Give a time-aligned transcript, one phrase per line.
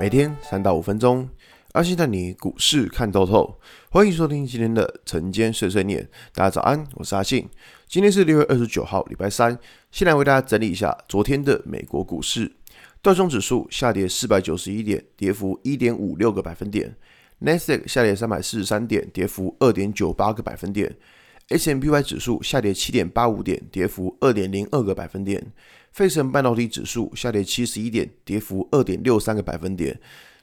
[0.00, 1.28] 每天三到五分钟，
[1.72, 3.60] 阿信带你股市看透透。
[3.90, 6.08] 欢迎收听今天的晨间碎碎念。
[6.32, 7.46] 大家早安，我是阿信。
[7.86, 9.58] 今天是六月二十九号，礼拜三。
[9.92, 12.50] 先来为大家整理一下昨天的美国股市。
[13.02, 16.96] 道琼指数下跌四百九十一点，跌幅一点五六个百分点。
[17.40, 20.96] 纳斯达克下跌三百四十三点，跌幅二点九八个百分点。
[21.50, 25.52] S M P Y 指数下跌七点八五点，跌幅二点零二个百分点。
[25.92, 30.00] 费城半导体指数下跌七十一点，跌幅二点六三个百分点。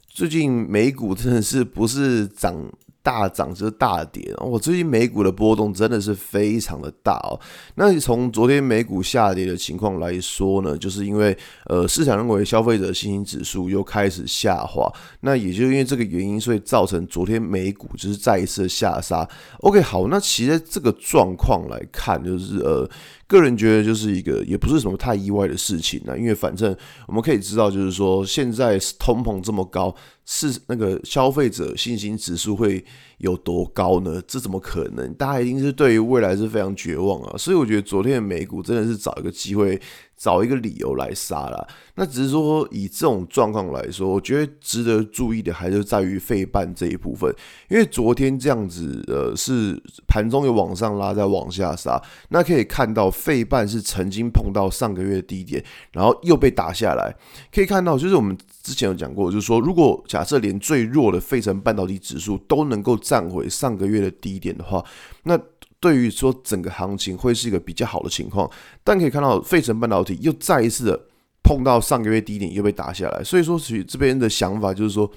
[0.08, 2.72] 最近美股真的是不是涨？
[3.08, 7.40] 大涨就是大跌，我最近美股的波动真的是非常的大哦。
[7.76, 19.26] 那从昨天美股下跌的情况来说呢，就是因为呃市场认为消费者信心指数又开始下滑，那也就因为这个原因，所以造成昨天美股就是再一次下杀。
[19.60, 22.90] OK，好，那其实这个状况来看，就是呃。
[23.30, 26.74] 个人觉得就是一个也不是什么太意外的事情呢，因为反正
[27.08, 32.82] 我们可以知道，就是说现在通膨这么高，是那个消费者信心指数会
[33.18, 34.22] 有多高呢？
[34.28, 35.14] 这怎么可能？
[35.16, 37.38] 大家一定是对于未来是非常绝望啊！
[37.38, 39.80] 所以我觉得昨天的美股真的是找一个机会。
[40.18, 47.32] 找一个理由来杀啦，那只是说以这种状况来说，我觉得值得注意的还是在于费半这一部分，
[47.70, 57.16] 因为昨天这样子，呃，是盘中有往上拉，再往下杀，那可以看到费半是曾经碰到上个月的低点，然后又被打下来，
[57.54, 64.84] 可以看到就是我们之前有讲过，就是说如果假设连最弱的费城半导体指数都能够站回上个月的低点的话，
[65.24, 65.40] 那
[65.80, 68.50] 对于说整个行情会是一个比较好的情况，
[68.84, 71.00] 但可以看到费城半导体又再一次的
[71.44, 75.10] 碰到上个月低点，又被打下来，所以说其实这边的想法就是说，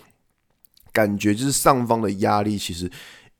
[0.92, 2.90] 感觉就是上方的压力其实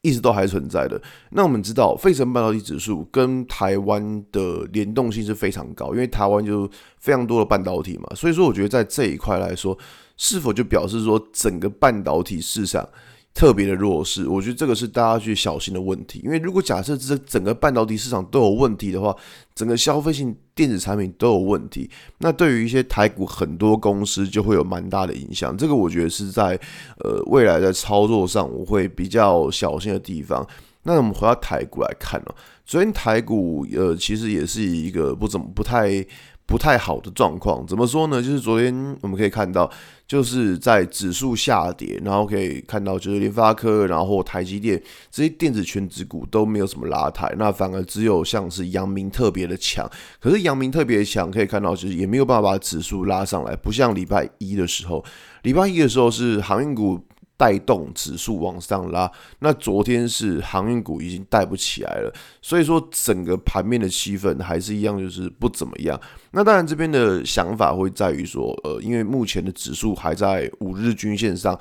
[0.01, 1.01] 一直都还存在的。
[1.31, 9.77] 那我们知道费城半导体指数跟台湾的联动性是非常高，因为台湾就非常多的半导体嘛，所以说我觉得在这一块来说，
[10.17, 12.89] 是否就表示说整个半导体市场
[13.33, 16.21] 特别的弱势，我觉得这个是大家去小心的问题。
[16.25, 19.15] 因为如果假设这整个半导体市场都有问题的话，
[19.55, 25.57] 整个消费性电子产品都有问题，那对于一些台股很多公司就会有蛮大的影响。
[25.57, 26.59] 这个我觉得是在
[27.05, 30.47] 呃未来的操作上我会比较小心的地方。
[30.83, 36.05] 那我们回到台股来看哦，昨天台股呃其实也是一个不怎么不太。
[36.47, 38.21] 不太好的状况，怎么说呢？
[38.21, 39.71] 就是昨天我们可以看到，
[40.05, 44.77] 就是在指数下跌，然后可以看到就是联发科，然后台积电
[45.13, 49.89] 这些电子权值股都没有什么拉抬，那反而只有像是阳明特别的强。
[50.19, 55.05] 可是阳明特别强，可以看到就是也没有办法把指数拉上来，不像礼拜一的时候，
[55.45, 57.01] 礼拜一的时候是航运股。
[57.41, 62.13] 带动指数往上拉，那昨天是航运股已经带不起来了，
[62.43, 65.99] 所以说整个盘面的气氛还是一样，就是不怎么样。
[66.33, 71.59] 那当然这边的想法会在于说，呃，因为目前的指数还在五日均线上。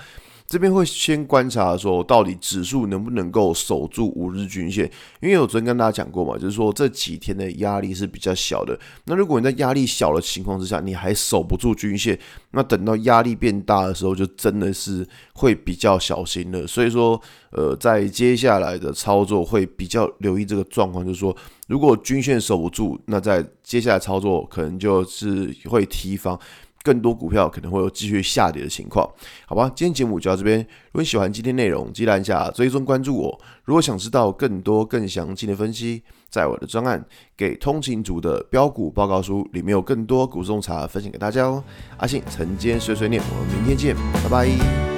[0.49, 4.89] 这边会先观察说，到底指数能不能够守住五日均线？
[5.21, 8.77] 因为我昨天跟大家讲过嘛，就是说这几天的压力是比较小的。
[9.05, 12.17] 那如果你在压力小的情况之下，你还守不住均线，
[12.49, 16.65] 那等到压力变大的时候，就真的是会比较小心了。
[16.65, 17.21] 所以说，
[17.51, 21.35] 呃，在接下来的操作会比较留意这个状况，就是说，
[21.67, 26.39] 如果均线守不住，那在接下来操作可能就是会提防。
[26.83, 29.07] 更多股票可能会有继续下跌的情况，
[29.45, 29.71] 好吧？
[29.75, 30.59] 今天节目就到这边。
[30.59, 33.41] 如果你喜欢今天内容，记得按下追踪关注我。
[33.65, 36.99] 如果想知道更多更详尽的分析，在我的专案
[37.35, 41.63] 《给通勤族的标股报告书》里面有更多股市洞察分享给大家哦。
[41.97, 44.88] 阿信晨间碎碎念，我们明天见，拜拜。